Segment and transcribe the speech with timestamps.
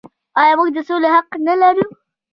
[0.41, 1.85] آیا موږ د سولې حق نلرو؟